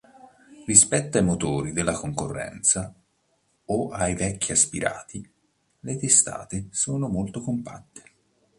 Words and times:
Rispetto 0.65 1.19
ai 1.19 1.23
motori 1.23 1.73
della 1.73 1.93
concorrenza 1.93 2.91
o 3.65 3.89
ai 3.91 4.15
vecchi 4.15 4.51
aspirati, 4.51 5.31
le 5.81 5.97
testate 5.99 6.69
sono 6.71 7.07
molto 7.07 7.41
compatte. 7.41 8.01